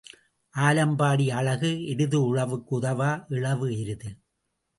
[0.55, 4.09] ஆலம்பாடி அழகு எருது உழவுக்கு உதவா இழவு எருது.